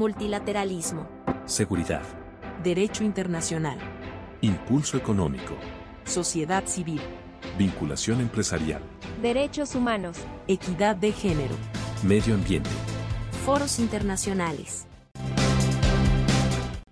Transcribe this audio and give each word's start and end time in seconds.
Multilateralismo. 0.00 1.06
Seguridad. 1.44 2.00
Derecho 2.64 3.04
internacional. 3.04 3.78
Impulso 4.40 4.96
económico. 4.96 5.54
Sociedad 6.06 6.64
civil. 6.64 7.02
Vinculación 7.58 8.22
empresarial. 8.22 8.80
Derechos 9.20 9.74
humanos. 9.74 10.16
Equidad 10.48 10.96
de 10.96 11.12
género. 11.12 11.54
Medio 12.02 12.34
ambiente. 12.34 12.70
Foros 13.44 13.78
internacionales. 13.78 14.86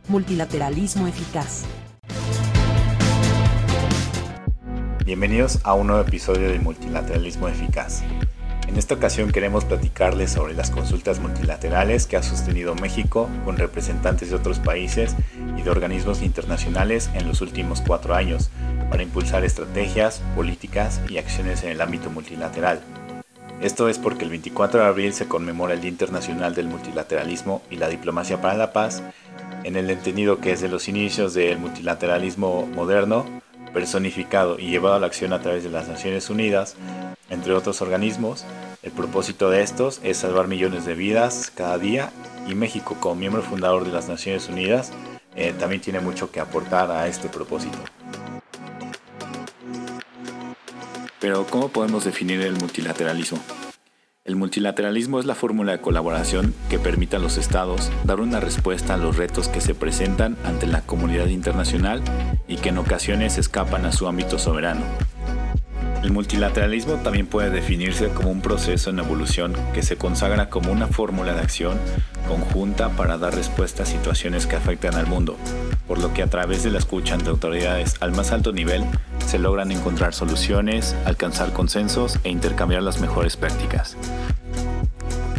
Multilateralismo 0.07 1.07
eficaz. 1.07 1.65
Bienvenidos 5.07 5.61
a 5.65 5.73
un 5.73 5.87
nuevo 5.87 6.03
episodio 6.03 6.51
de 6.51 6.59
Multilateralismo 6.59 7.49
Eficaz. 7.49 8.03
En 8.69 8.77
esta 8.77 8.95
ocasión 8.95 9.33
queremos 9.33 9.65
platicarles 9.65 10.31
sobre 10.31 10.53
las 10.53 10.71
consultas 10.71 11.21
multilaterales 11.21 12.07
que 12.07 12.19
ha 12.19 12.23
sostenido 12.23 12.75
México 12.75 13.29
con 13.47 13.57
representantes 13.57 14.29
de 14.29 14.37
otros 14.37 14.59
países 14.59 15.17
y 15.57 15.63
de 15.63 15.71
organismos 15.71 16.23
internacionales 16.23 17.11
en 17.15 17.27
los 17.27 17.41
últimos 17.41 17.81
cuatro 17.81 18.15
años 18.15 18.51
para 18.91 19.03
impulsar 19.03 19.45
estrategias, 19.45 20.23
políticas 20.37 21.01
y 21.09 21.17
acciones 21.17 21.65
en 21.65 21.71
el 21.71 21.81
ámbito 21.81 22.11
multilateral. 22.11 22.81
Esto 23.63 23.89
es 23.89 23.99
porque 23.99 24.25
el 24.25 24.31
24 24.31 24.81
de 24.81 24.87
abril 24.87 25.13
se 25.15 25.27
conmemora 25.27 25.73
el 25.73 25.81
Día 25.81 25.91
Internacional 25.91 26.55
del 26.55 26.69
Multilateralismo 26.69 27.63
y 27.71 27.77
la 27.77 27.89
Diplomacia 27.89 28.41
para 28.41 28.55
la 28.55 28.73
Paz, 28.73 29.03
en 29.65 29.77
el 29.77 29.89
entendido 29.91 30.41
que 30.41 30.51
desde 30.51 30.69
los 30.69 30.89
inicios 30.89 31.35
del 31.35 31.59
multilateralismo 31.59 32.67
moderno 32.67 33.25
personificado 33.73 34.59
y 34.59 34.69
llevado 34.71 34.95
a 34.95 35.01
la 35.01 35.07
acción 35.07 35.33
a 35.33 35.41
través 35.41 35.65
de 35.65 35.71
las 35.71 35.89
Naciones 35.89 36.31
Unidas, 36.31 36.77
entre 37.31 37.53
otros 37.55 37.83
organismos. 37.83 38.45
El 38.83 38.93
propósito 38.93 39.51
de 39.51 39.63
estos 39.63 40.01
es 40.03 40.19
salvar 40.19 40.49
millones 40.49 40.85
de 40.85 40.95
vidas 40.95 41.53
cada 41.55 41.79
día 41.79 42.11
y 42.47 42.55
México 42.55 42.97
como 43.01 43.17
miembro 43.17 43.43
fundador 43.43 43.85
de 43.85 43.93
las 43.93 44.09
Naciones 44.09 44.49
Unidas 44.49 44.93
eh, 45.37 45.55
también 45.57 45.81
tiene 45.81 46.01
mucho 46.01 46.33
que 46.33 46.41
aportar 46.41 46.91
a 46.91 47.07
este 47.07 47.29
propósito. 47.29 47.79
Pero 51.21 51.47
¿cómo 51.47 51.69
podemos 51.69 52.05
definir 52.05 52.41
el 52.41 52.55
multilateralismo? 52.55 53.39
El 54.25 54.37
multilateralismo 54.37 55.21
es 55.21 55.27
la 55.27 55.35
fórmula 55.35 55.73
de 55.73 55.81
colaboración 55.81 56.55
que 56.69 56.79
permite 56.79 57.17
a 57.17 57.19
los 57.19 57.39
estados 57.39 57.91
dar 58.05 58.21
una 58.21 58.41
respuesta 58.41 58.95
a 58.95 58.99
los 58.99 59.17
retos 59.17 59.49
que 59.49 59.61
se 59.61 59.75
presentan 59.75 60.37
ante 60.45 60.67
la 60.67 60.83
comunidad 60.83 61.29
internacional 61.29 62.03
y 62.47 62.57
que 62.57 62.69
en 62.69 62.79
ocasiones 62.79 63.39
escapan 63.39 63.87
a 63.87 63.93
su 63.93 64.07
ámbito 64.07 64.39
soberano. 64.39 64.83
El 66.03 66.13
multilateralismo 66.13 66.95
también 66.95 67.27
puede 67.27 67.51
definirse 67.51 68.09
como 68.09 68.31
un 68.31 68.41
proceso 68.41 68.91
en 68.91 69.01
evolución 69.01 69.55
que 69.75 69.83
se 69.83 69.97
consagra 69.97 70.49
como 70.49 70.71
una 70.71 70.87
fórmula 70.87 71.35
de 71.35 71.41
acción 71.41 71.79
conjunta 72.29 72.91
para 72.91 73.19
dar 73.19 73.35
respuesta 73.35 73.83
a 73.83 73.87
situaciones 73.87 74.47
que 74.47 74.57
afectan 74.57 74.95
al 74.95 75.07
mundo, 75.07 75.37
por 75.89 75.99
lo 75.99 76.15
que 76.15 76.23
a 76.23 76.29
través 76.29 76.63
de 76.63 76.71
la 76.71 76.79
escucha 76.79 77.15
ante 77.15 77.31
autoridades 77.31 77.97
al 78.01 78.13
más 78.13 78.33
alto 78.33 78.53
nivel 78.53 78.85
se 79.27 79.39
logran 79.39 79.73
encontrar 79.73 80.15
soluciones, 80.15 80.95
alcanzar 81.05 81.53
consensos 81.53 82.19
e 82.23 82.31
intercambiar 82.31 82.83
las 82.83 83.01
mejores 83.01 83.37
prácticas. 83.37 83.97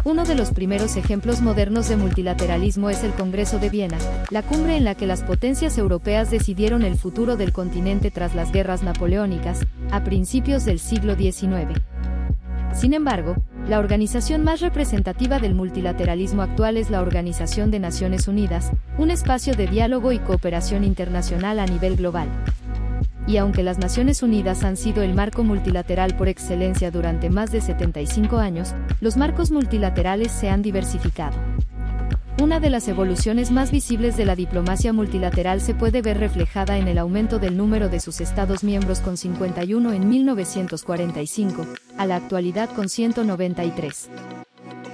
Uno 0.05 0.23
de 0.23 0.33
los 0.33 0.52
primeros 0.52 0.95
ejemplos 0.95 1.42
modernos 1.42 1.89
de 1.89 1.97
multilateralismo 1.97 2.89
es 2.89 3.03
el 3.03 3.11
Congreso 3.11 3.59
de 3.59 3.69
Viena, 3.69 3.97
la 4.30 4.44
cumbre 4.44 4.78
en 4.78 4.86
la 4.86 4.95
que 4.95 5.05
las 5.05 5.23
potencias 5.23 5.78
europeas 5.78 6.31
decidieron 6.31 6.83
el 6.83 6.95
futuro 6.95 7.36
del 7.36 7.52
continente 7.52 8.09
tras 8.09 8.33
las 8.33 8.53
guerras 8.53 8.81
napoleónicas, 8.81 9.59
a 9.92 10.03
principios 10.05 10.64
del 10.64 10.80
siglo 10.80 11.16
XIX. 11.16 11.81
Sin 12.73 12.94
embargo, 12.94 13.36
la 13.67 13.80
organización 13.80 14.44
más 14.44 14.61
representativa 14.61 15.39
del 15.39 15.53
multilateralismo 15.53 16.44
actual 16.44 16.77
es 16.77 16.89
la 16.89 17.02
Organización 17.02 17.70
de 17.70 17.80
Naciones 17.80 18.30
Unidas, 18.30 18.72
un 18.97 19.11
espacio 19.11 19.53
de 19.53 19.67
diálogo 19.67 20.14
y 20.14 20.20
cooperación 20.20 20.86
internacional 20.86 21.59
a 21.59 21.66
nivel 21.66 21.97
global 21.97 22.30
y 23.30 23.38
aunque 23.38 23.62
las 23.62 23.78
Naciones 23.78 24.23
Unidas 24.23 24.64
han 24.64 24.76
sido 24.76 25.04
el 25.04 25.14
marco 25.14 25.44
multilateral 25.44 26.17
por 26.17 26.28
excelencia 26.28 26.90
durante 26.90 27.30
más 27.30 27.52
de 27.52 27.62
75 27.62 28.40
años, 28.40 28.73
los 29.02 29.17
marcos 29.17 29.52
multilaterales 29.52 30.32
se 30.32 30.50
han 30.50 30.64
diversificado. 30.64 31.38
Una 32.42 32.60
de 32.60 32.72
las 32.72 32.88
evoluciones 32.88 33.52
más 33.52 33.70
visibles 33.70 34.18
de 34.18 34.26
la 34.26 34.36
diplomacia 34.36 34.94
multilateral 34.94 35.62
se 35.62 35.76
puede 35.76 36.02
ver 36.02 36.18
reflejada 36.18 36.80
en 36.80 36.88
el 36.88 36.98
aumento 36.98 37.38
del 37.38 37.56
número 37.56 37.88
de 37.88 38.00
sus 38.00 38.20
Estados 38.20 38.64
miembros 38.64 39.00
con 39.00 39.16
51 39.16 39.94
en 39.94 40.10
1945, 40.10 41.68
a 41.98 42.06
la 42.08 42.16
actualidad 42.16 42.70
con 42.72 42.89
193. 42.89 44.10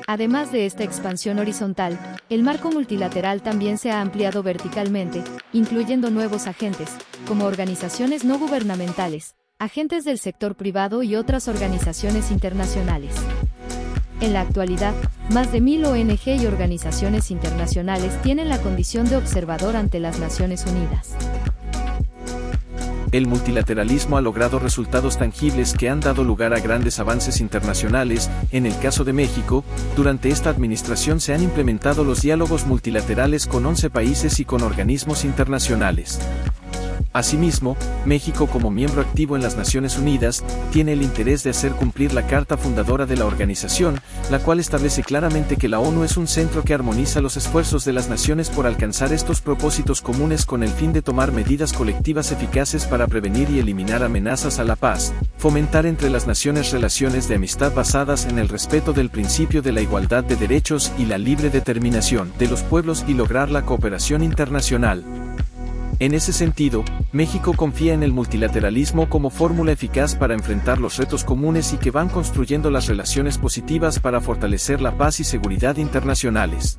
Además 0.08 0.52
de 0.52 0.68
esta 0.68 0.84
expansión 0.84 1.40
horizontal, 1.40 1.98
el 2.30 2.44
marco 2.44 2.72
multilateral 2.72 3.42
también 3.42 3.80
se 3.80 3.90
ha 3.90 4.02
ampliado 4.02 4.44
verticalmente, 4.44 5.24
incluyendo 5.52 6.12
nuevos 6.12 6.46
agentes, 6.46 6.96
como 7.28 7.46
organizaciones 7.46 8.24
no 8.24 8.38
gubernamentales, 8.38 9.36
agentes 9.58 10.06
del 10.06 10.20
sector 10.20 10.56
privado 10.56 11.02
y 11.02 11.16
otras 11.16 11.48
organizaciones 11.48 12.30
internacionales. 12.30 13.16
En 14.22 14.34
la 14.34 14.42
actualidad, 14.42 14.94
más 15.32 15.52
de 15.52 15.60
mil 15.60 15.84
ONG 15.86 16.28
y 16.28 16.46
organizaciones 16.46 17.32
internacionales 17.32 18.22
tienen 18.22 18.50
la 18.50 18.62
condición 18.62 19.10
de 19.10 19.18
observador 19.18 19.76
ante 19.76 20.00
las 20.00 20.20
Naciones 20.20 20.66
Unidas 20.66 21.16
el 23.18 23.28
multilateralismo 23.28 24.18
ha 24.18 24.22
logrado 24.22 24.60
resultados 24.60 25.18
tangibles 25.18 25.74
que 25.74 25.90
han 25.90 26.02
dado 26.02 26.24
lugar 26.24 26.54
a 26.54 26.60
grandes 26.60 27.00
avances 27.00 27.40
internacionales. 27.40 28.30
En 28.52 28.66
el 28.66 28.78
caso 28.80 29.06
de 29.06 29.14
México, 29.14 29.64
durante 29.96 30.30
esta 30.30 30.50
administración 30.50 31.22
se 31.22 31.34
han 31.34 31.42
implementado 31.42 32.04
los 32.04 32.22
diálogos 32.22 32.66
multilaterales 32.66 33.48
con 33.48 33.66
11 33.66 33.90
países 33.90 34.40
y 34.42 34.46
con 34.46 34.64
organismos 34.64 35.24
internacionales. 35.24 36.20
Asimismo, 37.16 37.78
México 38.04 38.46
como 38.48 38.70
miembro 38.70 39.00
activo 39.00 39.38
en 39.38 39.42
las 39.42 39.56
Naciones 39.56 39.98
Unidas, 39.98 40.44
tiene 40.74 40.92
el 40.92 41.02
interés 41.02 41.46
de 41.46 41.52
hacer 41.52 41.72
cumplir 41.72 42.14
la 42.14 42.28
Carta 42.28 42.58
Fundadora 42.58 43.06
de 43.06 43.16
la 43.16 43.26
organización, 43.26 44.02
la 44.30 44.40
cual 44.40 44.60
establece 44.60 45.02
claramente 45.02 45.56
que 45.56 45.70
la 45.70 45.80
ONU 45.80 46.04
es 46.04 46.18
un 46.18 46.28
centro 46.28 46.66
que 46.66 46.74
armoniza 46.74 47.22
los 47.22 47.38
esfuerzos 47.38 47.86
de 47.86 47.94
las 47.94 48.10
naciones 48.10 48.50
por 48.50 48.68
alcanzar 48.68 49.14
estos 49.14 49.40
propósitos 49.40 50.02
comunes 50.02 50.46
con 50.46 50.62
el 50.62 50.68
fin 50.72 50.92
de 50.92 51.02
tomar 51.02 51.32
medidas 51.32 51.72
colectivas 51.72 52.34
eficaces 52.34 52.84
para 52.84 53.08
prevenir 53.08 53.50
y 53.50 53.60
eliminar 53.60 54.04
amenazas 54.04 54.60
a 54.60 54.66
la 54.66 54.76
paz, 54.76 55.14
fomentar 55.38 55.86
entre 55.86 56.10
las 56.10 56.28
naciones 56.28 56.74
relaciones 56.74 57.30
de 57.30 57.36
amistad 57.36 57.74
basadas 57.74 58.26
en 58.26 58.40
el 58.40 58.50
respeto 58.50 58.92
del 58.92 59.10
principio 59.10 59.62
de 59.62 59.72
la 59.72 59.80
igualdad 59.80 60.26
de 60.26 60.36
derechos 60.36 60.92
y 60.98 61.06
la 61.06 61.18
libre 61.18 61.50
determinación 61.50 62.34
de 62.38 62.50
los 62.50 62.62
pueblos 62.62 63.06
y 63.08 63.14
lograr 63.14 63.50
la 63.52 63.62
cooperación 63.62 64.22
internacional. 64.22 65.06
En 66.00 66.14
ese 66.14 66.34
sentido, 66.34 66.84
México 67.14 67.54
confía 67.54 67.94
en 67.94 68.04
el 68.04 68.12
multilateralismo 68.12 69.10
como 69.10 69.30
fórmula 69.30 69.72
eficaz 69.72 70.14
para 70.14 70.34
enfrentar 70.34 70.78
los 70.78 70.98
retos 70.98 71.24
comunes 71.24 71.72
y 71.72 71.78
que 71.78 71.90
van 71.90 72.10
construyendo 72.10 72.70
las 72.70 72.88
relaciones 72.88 73.38
positivas 73.38 74.00
para 74.00 74.20
fortalecer 74.20 74.82
la 74.82 74.98
paz 74.98 75.22
y 75.22 75.24
seguridad 75.24 75.78
internacionales. 75.78 76.78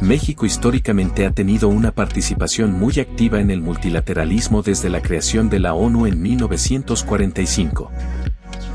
México 0.00 0.46
históricamente 0.46 1.26
ha 1.26 1.32
tenido 1.32 1.68
una 1.68 1.92
participación 1.92 2.72
muy 2.72 2.98
activa 2.98 3.40
en 3.40 3.50
el 3.50 3.60
multilateralismo 3.60 4.62
desde 4.62 4.88
la 4.88 5.02
creación 5.02 5.50
de 5.50 5.60
la 5.60 5.74
ONU 5.74 6.06
en 6.06 6.20
1945. 6.20 7.90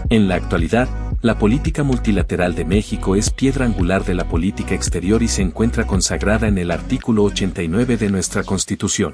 En 0.09 0.27
la 0.29 0.35
actualidad, 0.35 0.87
la 1.21 1.37
política 1.37 1.83
multilateral 1.83 2.53
de 2.53 2.63
México 2.63 3.15
es 3.15 3.31
piedra 3.31 3.65
angular 3.65 4.05
de 4.05 4.13
la 4.13 4.29
política 4.29 4.75
exterior 4.75 5.23
y 5.23 5.27
se 5.27 5.41
encuentra 5.41 5.87
consagrada 5.87 6.47
en 6.47 6.57
el 6.57 6.69
artículo 6.69 7.23
89 7.23 7.97
de 7.97 8.09
nuestra 8.09 8.43
Constitución. 8.43 9.13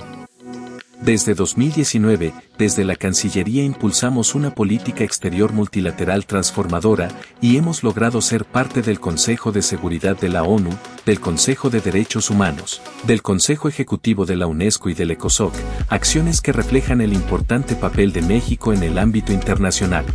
Desde 1.02 1.34
2019, 1.34 2.34
desde 2.58 2.86
la 2.86 2.96
Cancillería 2.96 3.64
impulsamos 3.64 4.36
una 4.36 4.56
política 4.56 5.04
exterior 5.04 5.52
multilateral 5.52 6.26
transformadora 6.26 7.10
y 7.42 7.58
hemos 7.58 7.84
logrado 7.84 8.22
ser 8.22 8.46
parte 8.46 8.82
del 8.82 9.02
Consejo 9.02 9.52
de 9.52 9.62
Seguridad 9.62 10.18
de 10.18 10.30
la 10.30 10.44
ONU, 10.44 10.70
del 11.06 11.20
Consejo 11.20 11.70
de 11.70 11.82
Derechos 11.82 12.30
Humanos, 12.30 12.82
del 13.06 13.22
Consejo 13.22 13.68
Ejecutivo 13.68 14.26
de 14.26 14.38
la 14.38 14.48
UNESCO 14.48 14.90
y 14.90 14.94
del 14.94 15.12
ECOSOC, 15.12 15.54
acciones 15.90 16.40
que 16.40 16.54
reflejan 16.54 17.02
el 17.02 17.12
importante 17.12 17.76
papel 17.76 18.14
de 18.14 18.22
México 18.22 18.72
en 18.72 18.84
el 18.84 18.98
ámbito 18.98 19.34
internacional. 19.34 20.06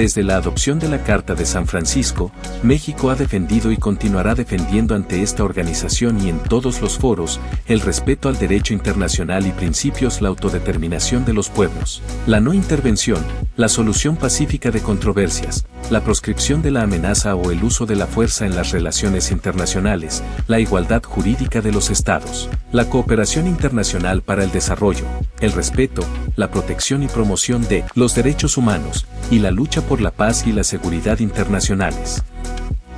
Desde 0.00 0.22
la 0.22 0.36
adopción 0.36 0.78
de 0.78 0.88
la 0.88 1.04
Carta 1.04 1.34
de 1.34 1.44
San 1.44 1.66
Francisco, 1.66 2.32
México 2.62 3.10
ha 3.10 3.16
defendido 3.16 3.70
y 3.70 3.76
continuará 3.76 4.34
defendiendo 4.34 4.94
ante 4.94 5.22
esta 5.22 5.44
organización 5.44 6.24
y 6.24 6.30
en 6.30 6.38
todos 6.38 6.80
los 6.80 6.96
foros, 6.96 7.38
el 7.66 7.82
respeto 7.82 8.30
al 8.30 8.38
derecho 8.38 8.72
internacional 8.72 9.46
y 9.46 9.50
principios 9.50 10.22
la 10.22 10.30
autodeterminación 10.30 11.26
de 11.26 11.34
los 11.34 11.50
pueblos, 11.50 12.02
la 12.26 12.40
no 12.40 12.54
intervención, 12.54 13.22
la 13.56 13.68
solución 13.68 14.16
pacífica 14.16 14.70
de 14.70 14.80
controversias, 14.80 15.66
la 15.90 16.02
proscripción 16.02 16.62
de 16.62 16.70
la 16.70 16.82
amenaza 16.82 17.34
o 17.34 17.50
el 17.50 17.64
uso 17.64 17.86
de 17.86 17.96
la 17.96 18.06
fuerza 18.06 18.46
en 18.46 18.54
las 18.54 18.70
relaciones 18.70 19.30
internacionales, 19.30 20.22
la 20.46 20.60
igualdad 20.60 21.02
jurídica 21.02 21.60
de 21.60 21.72
los 21.72 21.90
estados, 21.90 22.48
la 22.72 22.88
cooperación 22.88 23.46
internacional 23.46 24.22
para 24.22 24.44
el 24.44 24.52
desarrollo, 24.52 25.04
el 25.40 25.52
respeto, 25.52 26.02
la 26.36 26.50
protección 26.50 27.02
y 27.02 27.08
promoción 27.08 27.66
de 27.68 27.84
los 27.94 28.14
derechos 28.14 28.56
humanos, 28.56 29.06
y 29.30 29.38
la 29.38 29.50
lucha 29.50 29.82
por 29.82 30.00
la 30.00 30.10
paz 30.10 30.46
y 30.46 30.52
la 30.52 30.64
seguridad 30.64 31.18
internacionales. 31.20 32.22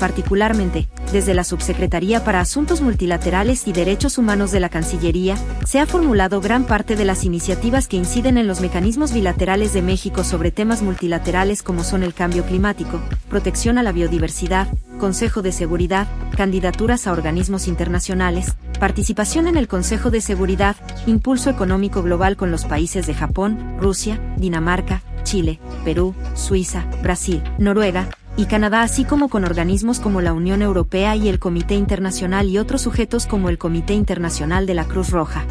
Particularmente, 0.03 0.89
desde 1.13 1.33
la 1.33 1.45
Subsecretaría 1.45 2.25
para 2.25 2.41
Asuntos 2.41 2.81
Multilaterales 2.81 3.69
y 3.69 3.73
Derechos 3.73 4.19
Humanos 4.19 4.51
de 4.51 4.59
la 4.59 4.69
Cancillería, 4.69 5.37
se 5.65 5.79
ha 5.79 5.87
formulado 5.87 6.41
gran 6.41 6.65
parte 6.65 6.97
de 6.97 7.05
las 7.05 7.23
iniciativas 7.23 7.87
que 7.87 7.99
inciden 7.99 8.37
en 8.37 8.49
los 8.49 8.61
mecanismos 8.61 9.13
bilaterales 9.13 9.73
de 9.73 9.81
México 9.81 10.25
sobre 10.25 10.51
temas 10.51 10.83
multilaterales 10.83 11.63
como 11.63 11.85
son 11.85 12.03
el 12.03 12.15
cambio 12.15 12.45
climático, 12.45 13.01
protección 13.29 13.79
a 13.79 13.85
la 13.85 13.93
biodiversidad, 13.93 14.67
Consejo 14.99 15.41
de 15.41 15.53
Seguridad, 15.53 16.09
candidaturas 16.37 17.07
a 17.07 17.13
organismos 17.13 17.69
internacionales, 17.69 18.57
participación 18.81 19.47
en 19.47 19.57
el 19.57 19.69
Consejo 19.69 20.11
de 20.11 20.21
Seguridad, 20.21 20.75
impulso 21.07 21.49
económico 21.49 22.03
global 22.03 22.37
con 22.37 22.51
los 22.51 22.65
países 22.65 23.07
de 23.07 23.15
Japón, 23.15 23.77
Rusia, 23.79 24.19
Dinamarca, 24.37 25.01
Chile, 25.23 25.61
Perú, 25.85 26.17
Suiza, 26.35 26.87
Brasil, 27.05 27.41
Noruega, 27.59 28.09
y 28.37 28.47
Canadá, 28.47 28.83
así 28.83 29.05
como 29.05 29.29
con 29.29 29.45
organismos 29.45 30.01
como 30.01 30.21
la 30.21 30.33
Unión 30.33 30.63
Europea 30.63 31.17
y 31.17 31.29
el 31.29 31.39
Comité 31.39 31.75
Internacional 31.75 32.49
y 32.49 32.59
otros 32.59 32.83
sujetos 32.83 33.27
como 33.27 33.49
el 33.49 33.59
Comité 33.59 33.95
Internacional 33.95 34.67
de 34.67 34.75
la 34.75 34.85
Cruz 34.85 35.11
Roja. 35.11 35.45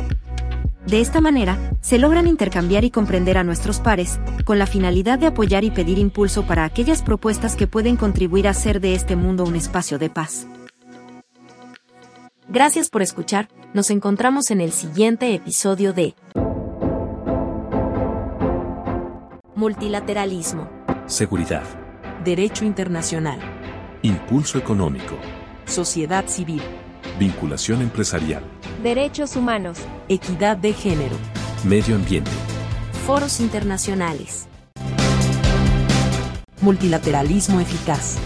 De 0.86 1.00
esta 1.00 1.22
manera, 1.22 1.58
se 1.82 2.00
logran 2.00 2.28
intercambiar 2.28 2.84
y 2.84 2.90
comprender 2.90 3.38
a 3.38 3.44
nuestros 3.44 3.80
pares, 3.80 4.20
con 4.46 4.58
la 4.58 4.66
finalidad 4.66 5.20
de 5.20 5.28
apoyar 5.28 5.64
y 5.64 5.70
pedir 5.70 6.00
impulso 6.00 6.44
para 6.48 6.66
aquellas 6.66 7.04
propuestas 7.04 7.56
que 7.56 7.68
pueden 7.68 7.98
contribuir 7.98 8.48
a 8.48 8.52
hacer 8.52 8.82
de 8.82 8.96
este 8.96 9.16
mundo 9.16 9.44
un 9.44 9.56
espacio 9.56 10.00
de 10.00 10.10
paz. 10.10 10.48
Gracias 12.50 12.90
por 12.90 13.02
escuchar, 13.02 13.48
nos 13.74 13.92
encontramos 13.92 14.50
en 14.52 14.60
el 14.60 14.72
siguiente 14.72 15.34
episodio 15.34 15.94
de 15.94 16.16
Multilateralismo. 19.56 20.68
Seguridad. 21.06 21.64
Derecho 22.24 22.66
Internacional. 22.66 23.40
Impulso 24.04 24.60
económico. 24.60 25.18
Sociedad 25.66 26.28
Civil. 26.28 26.62
Vinculación 27.18 27.82
empresarial. 27.82 28.44
Derechos 28.84 29.36
humanos. 29.36 29.80
Equidad 30.08 30.56
de 30.56 30.74
género. 30.74 31.16
Medio 31.64 31.96
ambiente. 31.96 32.30
Foros 33.08 33.40
internacionales. 33.40 34.48
Multilateralismo 36.62 37.60
eficaz. 37.60 38.20